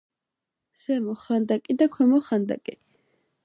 [0.83, 2.79] ზემო ხანდაკი და ქვემო ხანდაკი.